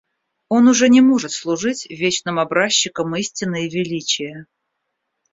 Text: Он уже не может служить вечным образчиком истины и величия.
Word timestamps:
Он 0.49 0.67
уже 0.67 0.89
не 0.89 0.99
может 0.99 1.31
служить 1.31 1.85
вечным 1.87 2.39
образчиком 2.39 3.15
истины 3.17 3.67
и 3.67 3.69
величия. 3.69 4.47